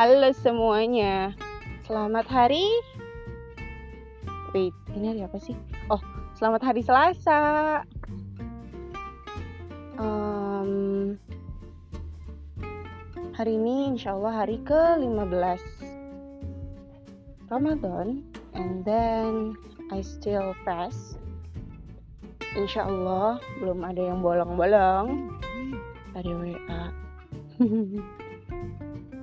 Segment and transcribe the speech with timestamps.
[0.00, 1.36] Halo semuanya,
[1.84, 2.64] selamat hari.
[4.56, 5.52] Wait, ini hari apa sih?
[5.92, 6.00] Oh,
[6.40, 7.84] selamat hari Selasa.
[10.00, 11.20] Um,
[13.36, 15.60] hari ini insya Allah hari ke-15
[17.52, 18.24] Ramadan
[18.56, 19.52] and then
[19.92, 21.20] I still fast
[22.56, 25.28] Insya Allah belum ada yang bolong-bolong
[26.16, 26.88] Tadi WA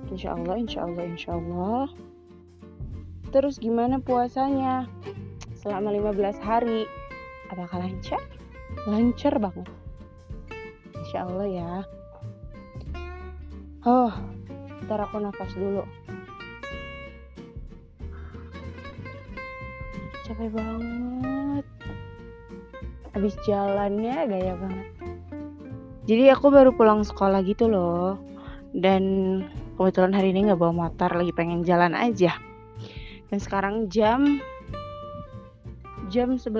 [0.08, 1.86] Insya Allah, insya Allah, insya Allah
[3.28, 4.88] Terus gimana puasanya?
[5.60, 6.88] Selama 15 hari
[7.48, 8.20] Apakah lancar?
[8.84, 9.68] Lancar banget.
[11.00, 11.72] Insya Allah ya.
[13.88, 14.12] Oh,
[14.84, 15.80] ntar aku nafas dulu.
[20.28, 21.66] Capek banget.
[23.16, 24.88] Habis jalannya gaya banget.
[26.04, 28.20] Jadi aku baru pulang sekolah gitu loh.
[28.76, 29.40] Dan
[29.78, 32.34] kebetulan hari ini nggak bawa motor lagi pengen jalan aja.
[33.30, 34.42] Dan sekarang jam
[36.10, 36.50] jam 11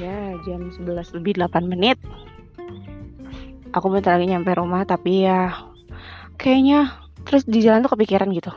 [0.00, 0.80] ya jam 11
[1.20, 2.00] lebih 8 menit.
[3.76, 5.68] Aku bentar lagi nyampe rumah tapi ya
[6.40, 6.96] kayaknya
[7.28, 8.48] terus di jalan tuh kepikiran gitu.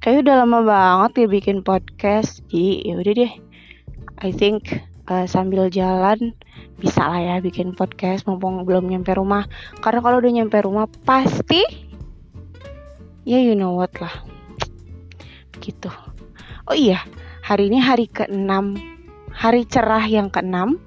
[0.00, 3.32] Kayak udah lama banget ya bikin podcast jadi ya udah deh.
[4.24, 6.32] I think uh, sambil jalan
[6.80, 9.48] bisa lah ya bikin podcast mumpung belum nyampe rumah.
[9.80, 11.62] Karena kalau udah nyampe rumah pasti
[13.24, 14.12] ya you know what lah.
[15.60, 15.90] Gitu.
[16.68, 17.04] Oh iya
[17.44, 18.80] hari ini hari ke-6
[19.34, 20.78] hari cerah yang ke-6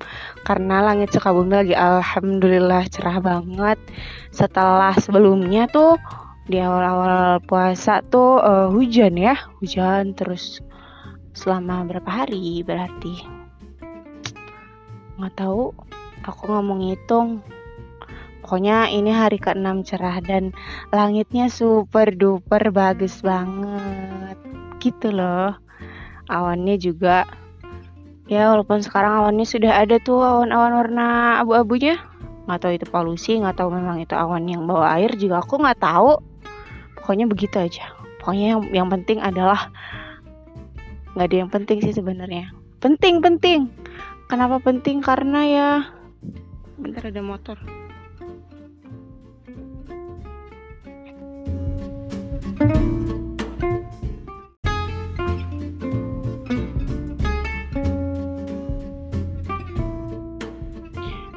[0.47, 3.77] karena langit Sukabumi lagi alhamdulillah cerah banget.
[4.31, 5.99] Setelah sebelumnya tuh
[6.47, 10.63] di awal-awal puasa tuh uh, hujan ya hujan terus
[11.35, 13.36] selama berapa hari berarti
[15.17, 15.73] nggak tahu.
[16.25, 17.41] Aku nggak mau ngitung.
[18.45, 20.55] Pokoknya ini hari ke-6 cerah dan
[20.93, 24.37] langitnya super duper bagus banget.
[24.79, 25.57] Gitu loh.
[26.31, 27.27] Awannya juga.
[28.27, 31.07] Ya walaupun sekarang awannya sudah ada tuh awan-awan warna
[31.43, 31.99] abu-abunya.
[32.47, 35.79] Nggak tahu itu polusi nggak tahu memang itu awan yang bawa air juga aku nggak
[35.83, 36.19] tahu.
[36.99, 37.91] Pokoknya begitu aja.
[38.19, 39.71] Pokoknya yang yang penting adalah
[41.15, 42.51] nggak ada yang penting sih sebenarnya.
[42.83, 43.71] Penting penting
[44.27, 44.99] Kenapa penting?
[44.99, 45.69] Karena ya
[46.75, 47.55] bentar ada motor.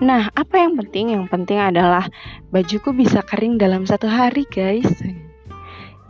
[0.02, 1.14] Nah, apa yang penting?
[1.14, 2.10] Yang penting adalah
[2.50, 4.90] bajuku bisa kering dalam satu hari, guys.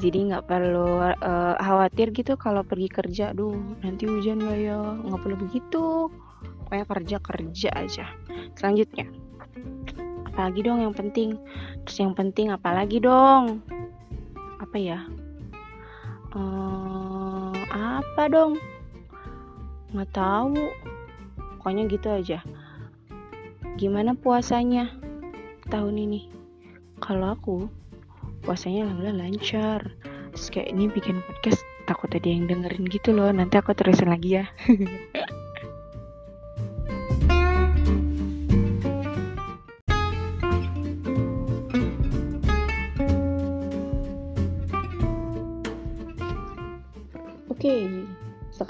[0.00, 3.52] Jadi nggak perlu uh, khawatir gitu kalau pergi kerja, duh
[3.84, 4.80] nanti hujan nggak ya?
[5.04, 6.08] Nggak perlu begitu
[6.70, 8.06] pokoknya kerja kerja aja.
[8.54, 9.10] Selanjutnya.
[10.30, 11.34] Apalagi dong yang penting.
[11.82, 13.58] Terus yang penting apalagi dong?
[14.62, 15.02] Apa ya?
[16.30, 18.54] Uh, apa dong?
[19.90, 20.70] Nggak tahu.
[21.58, 22.38] Pokoknya gitu aja.
[23.74, 24.94] Gimana puasanya
[25.74, 26.30] tahun ini?
[27.02, 27.66] Kalau aku
[28.46, 29.90] puasanya alhamdulillah lancar.
[30.38, 33.26] Terus kayak ini bikin podcast takut ada yang dengerin gitu loh.
[33.34, 34.46] Nanti aku terusin lagi ya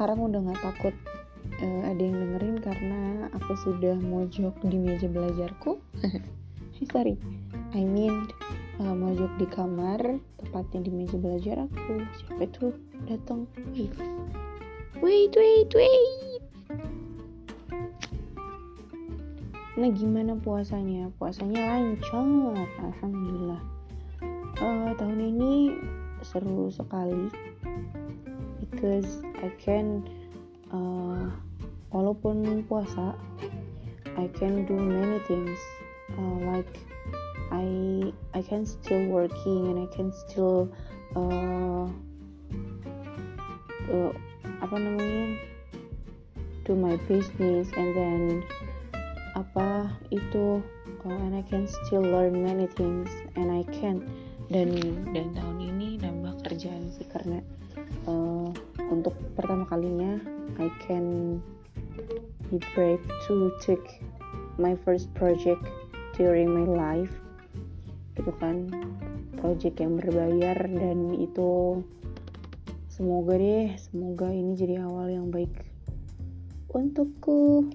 [0.01, 0.97] sekarang udah nggak takut
[1.61, 5.77] uh, ada yang dengerin karena aku sudah mojok di meja belajarku.
[6.89, 7.21] Sorry,
[7.77, 8.25] I mean
[8.81, 10.01] uh, mojok di kamar,
[10.41, 12.01] tepatnya di meja belajar aku.
[12.17, 12.73] Siapa itu
[13.13, 13.45] datang?
[13.77, 13.93] Wait,
[15.05, 16.41] wait, wait, wait.
[19.77, 21.13] Nah gimana puasanya?
[21.21, 22.57] Puasanya lancar,
[22.89, 23.61] alhamdulillah.
[24.65, 25.77] Uh, tahun ini
[26.25, 27.29] seru sekali
[28.65, 30.05] because I can
[30.69, 31.33] uh,
[31.91, 33.17] walaupun puasa
[34.19, 35.57] I can do many things.
[36.13, 36.75] Uh, like
[37.51, 37.67] I
[38.35, 40.69] I can still working and I can still
[41.17, 41.87] uh,
[43.89, 44.13] uh,
[44.61, 45.41] apa namanya
[46.69, 48.23] do my business and then
[49.39, 50.61] apa itu
[51.07, 53.09] uh, and I can still learn many things
[53.39, 54.05] and I can.
[54.51, 54.75] Dan
[55.15, 57.39] dan tahun ini nambah kerjaan sih karena
[59.01, 60.21] untuk pertama kalinya
[60.61, 61.41] I can
[62.53, 64.05] be brave to take
[64.61, 65.65] my first project
[66.21, 67.17] during my life.
[68.13, 68.69] Gitu kan
[69.41, 71.81] project yang berbayar dan itu
[72.93, 75.65] semoga deh semoga ini jadi awal yang baik
[76.69, 77.73] untukku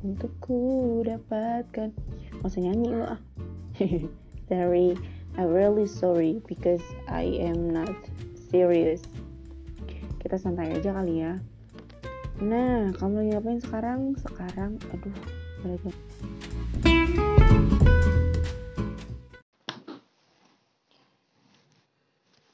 [0.00, 0.60] untukku
[1.04, 1.92] dapatkan.
[2.40, 3.20] Masa nyanyi lo ah
[4.48, 4.96] dari
[5.36, 7.92] I'm really sorry because I am not
[8.48, 9.04] serious
[10.20, 11.40] kita santai aja kali ya.
[12.44, 14.00] Nah kamu lagi ngapain sekarang?
[14.20, 15.16] Sekarang aduh
[15.64, 15.94] belajar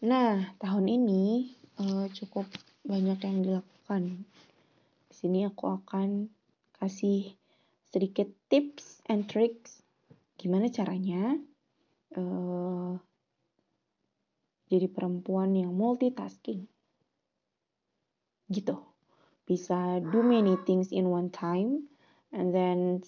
[0.06, 1.50] nah tahun ini
[1.82, 2.46] uh, cukup
[2.86, 4.22] banyak yang dilakukan.
[5.10, 6.30] Di sini aku akan
[6.78, 7.34] kasih
[7.90, 9.82] sedikit tips and tricks
[10.36, 11.34] gimana caranya
[12.14, 12.94] uh,
[14.68, 16.68] jadi perempuan yang multitasking
[18.50, 18.78] gitu.
[19.46, 21.87] Bisa do many things in one time
[22.34, 23.02] and then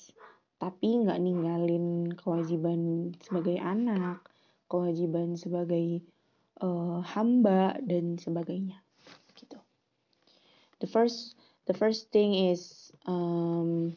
[0.59, 4.27] tapi nggak ninggalin kewajiban sebagai anak
[4.67, 6.03] kewajiban sebagai
[6.63, 8.83] uh, hamba dan sebagainya
[9.39, 9.59] gitu.
[10.83, 11.39] The first
[11.71, 13.95] the first thing is um,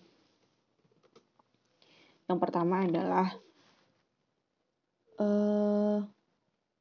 [2.30, 3.28] yang pertama adalah
[5.18, 6.06] uh,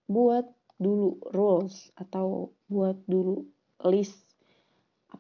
[0.07, 0.47] buat
[0.81, 3.45] dulu rules atau buat dulu
[3.89, 4.30] list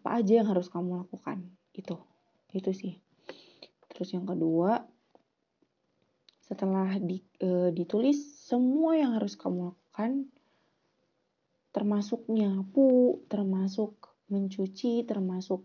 [0.00, 1.44] apa aja yang harus kamu lakukan.
[1.76, 2.00] Itu.
[2.56, 2.97] Itu sih.
[3.93, 4.81] Terus yang kedua
[6.41, 8.17] setelah di, e, ditulis
[8.49, 10.26] semua yang harus kamu lakukan
[11.70, 13.94] termasuk nyapu termasuk
[14.26, 15.62] mencuci termasuk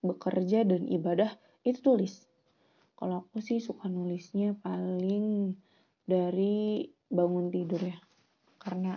[0.00, 1.28] bekerja dan ibadah
[1.60, 2.24] itu tulis.
[2.96, 5.52] Kalau aku sih suka nulisnya paling
[6.08, 8.00] dari bangun tidur ya.
[8.56, 8.96] Karena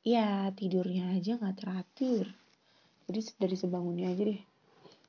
[0.00, 2.39] ya tidurnya aja nggak teratur
[3.10, 4.40] jadi dari sebangunnya aja deh.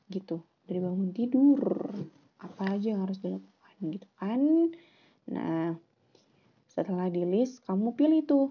[0.09, 0.41] Gitu.
[0.65, 1.61] Dari bangun tidur.
[2.41, 4.41] Apa aja yang harus dilakukan gitu kan.
[5.29, 5.77] Nah
[6.65, 8.47] setelah di list kamu pilih tuh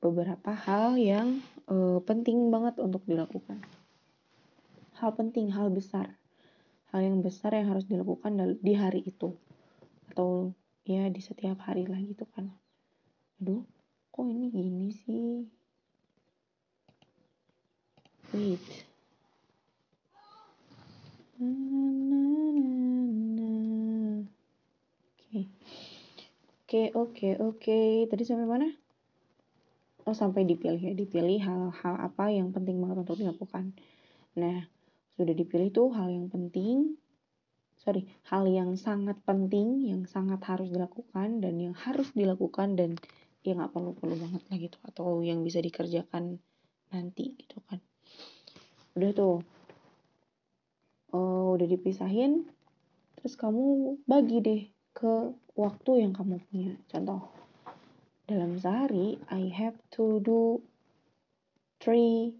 [0.00, 3.60] beberapa hal yang uh, penting banget untuk dilakukan.
[4.96, 6.16] Hal penting hal besar.
[6.88, 9.36] Hal yang besar yang harus dilakukan di hari itu.
[10.08, 10.56] Atau
[10.88, 12.48] ya di setiap hari lah gitu kan.
[13.44, 13.68] Aduh
[14.16, 15.44] kok ini gini sih
[18.32, 18.86] wait
[25.36, 25.40] oke.
[26.66, 27.80] Oke oke oke.
[28.10, 28.68] Tadi sampai mana?
[30.06, 30.92] Oh sampai dipilih ya.
[30.96, 33.74] Dipilih hal-hal apa yang penting banget untuk dilakukan.
[34.38, 34.66] Nah
[35.14, 36.98] sudah dipilih tuh hal yang penting.
[37.78, 42.98] Sorry hal yang sangat penting yang sangat harus dilakukan dan yang harus dilakukan dan
[43.46, 44.78] ya nggak perlu perlu banget lah gitu.
[44.82, 46.40] Atau yang bisa dikerjakan
[46.90, 47.82] nanti gitu kan
[48.96, 49.38] udah tuh.
[51.14, 52.44] Uh, udah dipisahin
[53.16, 54.62] terus kamu bagi deh
[54.96, 56.72] ke waktu yang kamu punya.
[56.88, 57.30] Contoh
[58.26, 60.64] dalam sehari I have to do
[61.78, 62.34] three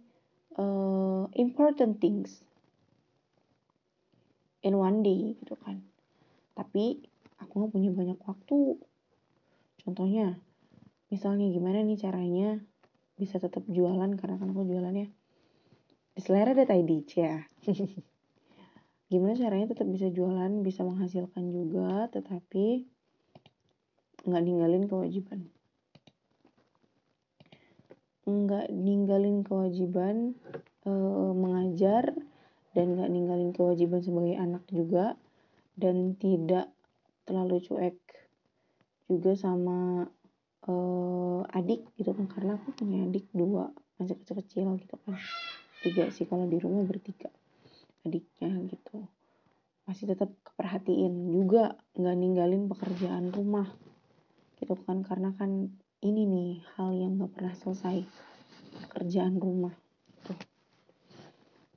[0.59, 2.43] uh, important things
[4.65, 5.85] in one day gitu kan.
[6.57, 7.07] Tapi
[7.39, 8.81] aku nggak punya banyak waktu.
[9.85, 10.41] Contohnya
[11.13, 12.59] misalnya gimana nih caranya
[13.17, 15.09] bisa tetap jualan karena kan aku jualannya
[16.17, 17.45] selera.id ya.
[19.13, 22.89] Gimana caranya tetap bisa jualan bisa menghasilkan juga tetapi
[24.27, 25.47] nggak ninggalin kewajiban?
[28.27, 30.35] Nggak ninggalin kewajiban
[30.83, 30.93] e,
[31.37, 32.11] mengajar
[32.75, 35.15] dan nggak ninggalin kewajiban sebagai anak juga
[35.79, 36.75] dan tidak
[37.23, 38.01] terlalu cuek
[39.07, 40.11] juga sama
[40.67, 40.73] e,
[41.55, 43.71] adik gitu kan karena aku punya adik dua
[44.03, 45.15] masih kecil-kecil gitu kan
[45.87, 47.31] tiga sih kalau di rumah bertiga.
[48.03, 49.07] Adiknya gitu.
[49.87, 53.71] Masih tetap keperhatiin juga nggak ninggalin pekerjaan rumah.
[54.59, 55.71] Gitu kan karena kan
[56.03, 58.03] ini nih hal yang nggak pernah selesai.
[58.91, 59.75] Pekerjaan rumah.
[60.27, 60.35] Gitu.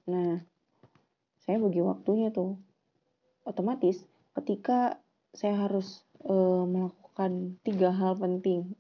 [0.09, 0.41] nah
[1.45, 2.57] saya bagi waktunya tuh.
[3.45, 4.01] Otomatis
[4.33, 4.97] ketika
[5.33, 6.33] saya harus e,
[6.65, 8.73] melakukan tiga hal penting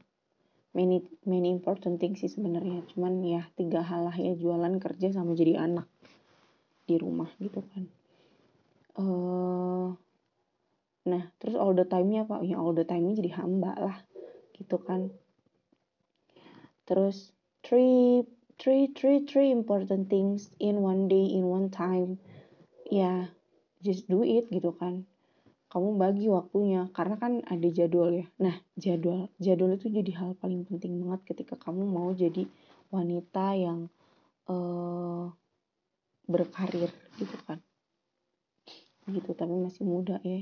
[0.73, 2.85] many many important things sih sebenarnya.
[2.93, 5.89] Cuman ya tiga hal lah ya jualan kerja sama jadi anak
[6.85, 7.83] di rumah gitu kan.
[8.99, 9.95] Uh,
[11.07, 12.41] nah terus all the time-nya apa?
[12.45, 13.97] Ya all the time-nya jadi hamba lah
[14.57, 15.13] gitu kan.
[16.85, 18.25] Terus three
[18.57, 22.17] three three three important things in one day in one time.
[22.89, 23.29] Ya
[23.79, 25.07] just do it gitu kan
[25.69, 28.25] kamu bagi waktunya karena kan ada jadwal ya.
[28.41, 32.49] Nah jadwal jadwal itu jadi hal paling penting banget ketika kamu mau jadi
[32.89, 33.85] wanita yang
[34.49, 35.29] uh,
[36.25, 36.89] berkarir
[37.21, 37.61] gitu kan.
[39.05, 40.41] Gitu tapi masih muda ya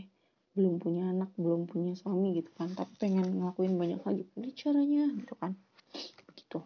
[0.56, 2.72] belum punya anak belum punya suami gitu kan.
[2.72, 5.60] Tapi pengen ngelakuin banyak lagi ini caranya gitu kan.
[6.40, 6.64] Gitu.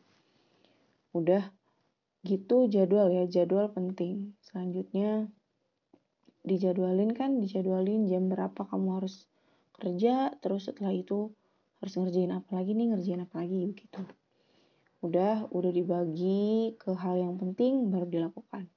[1.18, 1.50] Udah
[2.22, 4.38] gitu jadwal ya jadwal penting.
[4.46, 5.34] Selanjutnya
[6.42, 9.30] dijadwalin kan dijadwalin jam berapa kamu harus
[9.78, 11.34] kerja terus setelah itu
[11.82, 14.02] harus ngerjain apa lagi nih ngerjain apa lagi gitu
[15.02, 18.70] udah udah dibagi ke hal yang penting baru dilakukan.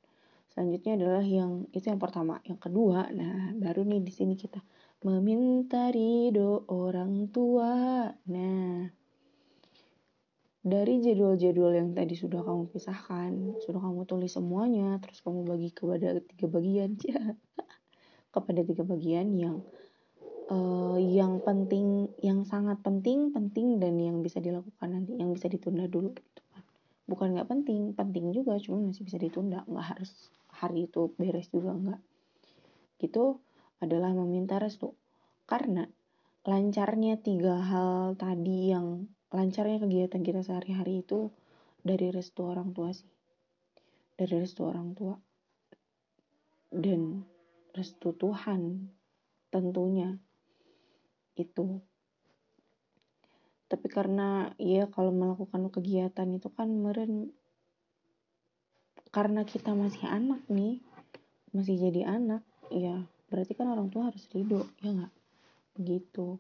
[0.49, 2.40] Selanjutnya adalah yang itu yang pertama.
[2.49, 4.61] Yang kedua nah baru nih di sini kita.
[5.04, 8.09] Meminta ridho orang tua.
[8.33, 8.88] Nah
[10.64, 16.16] dari jadwal-jadwal yang tadi sudah kamu pisahkan sudah kamu tulis semuanya terus kamu bagi kepada
[16.25, 17.37] tiga bagian ya
[18.35, 19.62] kepada tiga bagian yang
[20.50, 25.87] uh, yang penting, yang sangat penting, penting dan yang bisa dilakukan nanti, yang bisa ditunda
[25.88, 26.64] dulu gitu kan.
[27.06, 30.11] Bukan nggak penting, penting juga, cuma masih bisa ditunda, nggak harus
[30.50, 32.00] hari itu beres juga nggak.
[33.00, 33.38] Gitu
[33.80, 34.97] adalah meminta restu.
[35.44, 35.85] Karena
[36.44, 41.35] lancarnya tiga hal tadi yang lancarnya kegiatan kita sehari-hari itu
[41.83, 43.11] dari restu orang tua sih.
[44.14, 45.19] Dari restu orang tua.
[46.71, 47.26] Dan
[47.75, 48.87] restu Tuhan
[49.50, 50.14] tentunya.
[51.35, 51.83] Itu.
[53.67, 57.35] Tapi karena ya kalau melakukan kegiatan itu kan meren
[59.11, 60.83] karena kita masih anak nih
[61.55, 65.14] masih jadi anak ya berarti kan orang tua harus ridho ya nggak?
[65.75, 66.38] Begitu.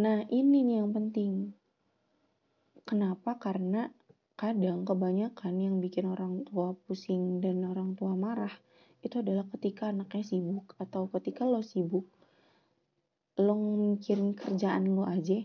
[0.00, 1.52] Nah ini nih yang penting
[2.86, 3.36] kenapa?
[3.40, 3.88] Karena
[4.34, 8.52] kadang kebanyakan yang bikin orang tua pusing dan orang tua marah
[9.04, 12.08] itu adalah ketika anaknya sibuk atau ketika lo sibuk
[13.36, 15.42] lo mikirin kerjaan lo aja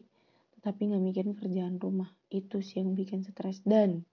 [0.60, 2.12] tapi nggak mikirin kerjaan rumah.
[2.28, 3.64] Itu sih yang bikin stres.
[3.64, 4.04] Dan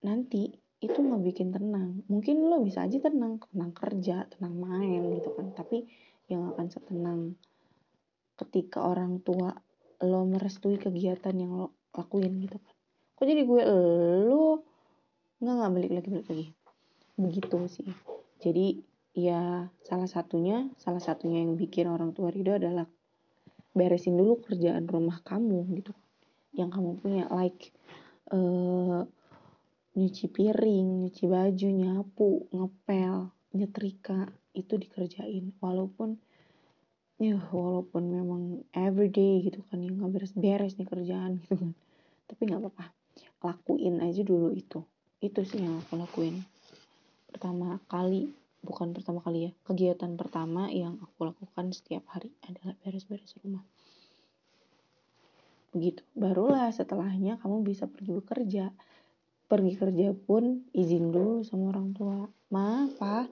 [0.00, 0.48] nanti
[0.80, 2.00] itu nggak bikin tenang.
[2.08, 5.52] Mungkin lo bisa aja tenang tenang kerja tenang main gitu kan.
[5.52, 5.84] Tapi
[6.32, 7.20] yang akan setenang
[8.40, 9.52] ketika orang tua
[10.00, 12.74] lo merestui kegiatan yang lo lakuin gitu kan.
[13.20, 13.62] Kok jadi gue
[14.32, 14.64] lo?
[15.40, 16.46] Nggak nggak balik lagi balik lagi.
[17.20, 17.90] Begitu sih.
[18.40, 18.66] Jadi
[19.12, 22.86] ya salah satunya salah satunya yang bikin orang tua ridho adalah
[23.76, 25.92] beresin dulu kerjaan rumah kamu gitu.
[26.56, 27.76] Yang kamu punya like
[28.32, 29.04] uh,
[29.98, 35.52] nyuci piring nyuci baju nyapu ngepel nyetrika itu dikerjain.
[35.60, 36.16] Walaupun
[37.20, 41.76] ya walaupun memang everyday gitu kan yang nggak beres-beres nih kerjaan gitu kan.
[42.24, 42.84] Tapi nggak apa-apa
[43.44, 44.80] lakuin aja dulu itu.
[45.20, 46.40] Itu sih yang aku lakuin.
[47.28, 48.32] Pertama kali
[48.64, 53.68] bukan pertama kali ya kegiatan pertama yang aku lakukan setiap hari adalah beres-beres rumah.
[55.76, 58.72] Begitu barulah setelahnya kamu bisa pergi bekerja.
[59.44, 62.24] Pergi kerja pun izin dulu sama orang tua.
[62.48, 63.28] Ma pak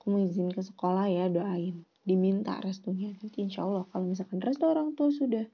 [0.00, 4.98] kamu izin ke sekolah ya doain diminta restunya nanti insya Allah kalau misalkan restu orang
[4.98, 5.46] tua sudah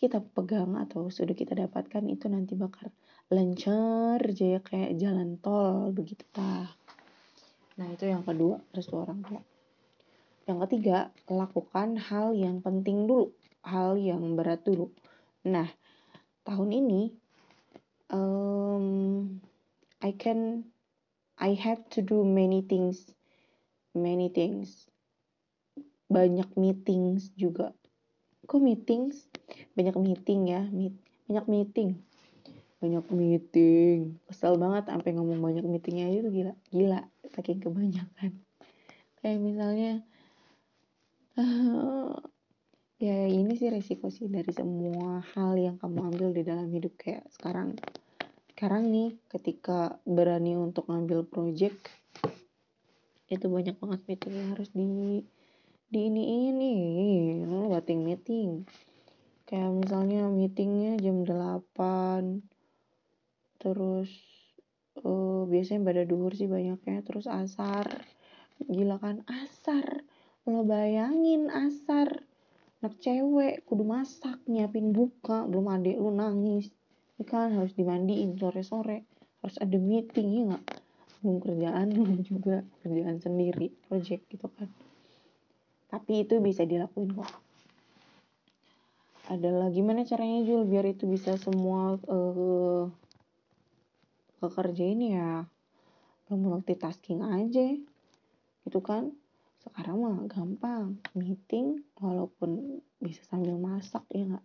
[0.00, 2.88] kita pegang atau sudah kita dapatkan itu nanti bakal
[3.28, 6.72] lancar aja ya kayak jalan tol begitu tah
[7.74, 9.42] Nah, itu yang kedua, restu orang tua.
[10.46, 13.34] Yang ketiga, lakukan hal yang penting dulu,
[13.66, 14.94] hal yang berat dulu.
[15.50, 15.66] Nah,
[16.46, 17.02] tahun ini
[18.14, 18.86] um,
[19.98, 20.70] I can
[21.34, 23.10] I have to do many things,
[23.90, 24.86] many things.
[26.08, 27.72] Banyak meetings juga.
[28.44, 29.28] Kok meetings?
[29.72, 30.94] Banyak meeting ya, meet,
[31.28, 31.98] banyak meeting
[32.84, 37.00] banyak meeting kesel banget sampai ngomong banyak meetingnya aja tuh gila gila
[37.32, 38.44] saking kebanyakan
[39.24, 40.04] kayak misalnya
[41.40, 42.12] uh,
[43.00, 47.24] ya ini sih resiko sih dari semua hal yang kamu ambil di dalam hidup kayak
[47.32, 47.72] sekarang
[48.52, 51.88] sekarang nih ketika berani untuk ngambil project
[53.32, 55.24] itu banyak banget meeting yang harus di
[55.94, 56.74] di ini ini
[57.46, 58.66] lo bating meeting.
[59.46, 62.42] Kayak misalnya meetingnya jam 8
[63.62, 64.10] terus
[65.06, 67.86] uh, biasanya pada duhur sih banyaknya terus asar.
[68.66, 70.02] Gila kan asar.
[70.50, 72.26] Lo bayangin asar.
[72.82, 76.74] Anak cewek kudu masak nyiapin buka belum adek lu nangis.
[77.14, 79.06] Ini kan harus dimandiin sore-sore.
[79.46, 80.64] Harus ada meeting ya nggak?
[81.22, 81.86] Belum kerjaan
[82.34, 84.66] juga kerjaan sendiri project gitu kan
[85.94, 87.30] tapi itu bisa dilakuin kok
[89.30, 92.90] adalah gimana caranya Jul biar itu bisa semua uh,
[94.76, 95.48] ini ya
[96.28, 97.72] lo multitasking aja.
[98.64, 99.12] Gitu kan?
[99.64, 104.44] Sekarang mah gampang meeting walaupun bisa sambil masak ya nggak?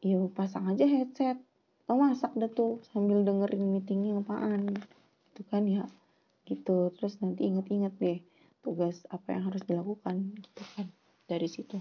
[0.00, 1.36] Ya pasang aja headset.
[1.84, 4.72] Lo masak deh tuh sambil dengerin meetingnya apaan.
[5.32, 5.84] Gitu kan ya?
[6.48, 6.88] Gitu.
[6.96, 8.20] Terus nanti inget-inget deh
[8.60, 10.86] tugas apa yang harus dilakukan gitu kan
[11.26, 11.78] dari situ.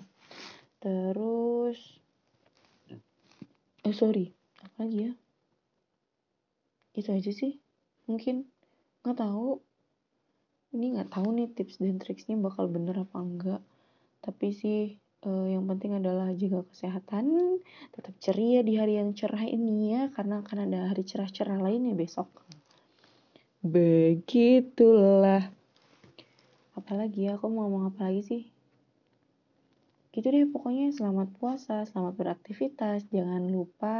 [0.79, 1.79] Terus
[3.83, 4.31] eh sorry
[4.63, 5.13] apa lagi ya?
[6.95, 7.59] Itu aja sih
[8.07, 8.47] mungkin.
[9.03, 9.59] Nggak tahu.
[10.69, 13.61] Ini nggak tahu nih tips dan triksnya bakal bener apa enggak
[14.19, 17.59] tapi sih uh, yang penting adalah jaga kesehatan
[17.95, 22.27] tetap ceria di hari yang cerah ini ya karena akan ada hari cerah-cerah lainnya besok.
[23.59, 25.51] Begitulah
[26.79, 28.43] apalagi ya aku mau ngomong apa lagi sih?
[30.15, 33.05] Gitu deh pokoknya selamat puasa selamat beraktivitas.
[33.11, 33.97] Jangan lupa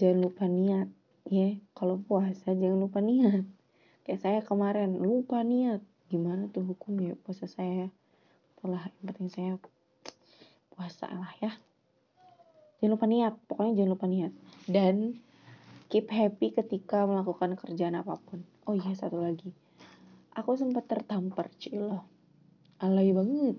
[0.00, 0.88] jangan lupa niat
[1.28, 1.60] ya.
[1.76, 3.44] Kalau puasa jangan lupa niat.
[4.08, 5.84] Kayak saya kemarin lupa niat.
[6.08, 7.92] Gimana tuh hukumnya puasa saya?
[8.56, 9.52] Itulah yang penting saya
[10.72, 11.52] puasa lah ya.
[12.80, 14.32] Jangan lupa niat pokoknya jangan lupa niat.
[14.64, 15.20] Dan
[15.92, 18.40] keep happy ketika melakukan kerjaan apa pun.
[18.64, 19.52] Oh iya satu lagi
[20.34, 22.04] aku sempat tertampar loh
[22.82, 23.56] alay banget